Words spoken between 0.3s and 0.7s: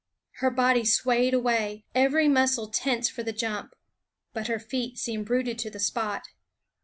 Her